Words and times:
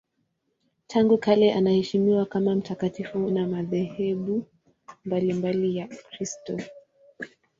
Tangu 0.87 1.17
kale 1.17 1.53
anaheshimiwa 1.53 2.25
kama 2.25 2.55
mtakatifu 2.55 3.19
na 3.19 3.47
madhehebu 3.47 4.45
mbalimbali 5.05 5.75
ya 5.77 5.85
Ukristo. 5.85 6.59